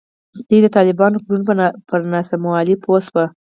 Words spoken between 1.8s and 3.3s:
پر ناسموالي پوه شوي.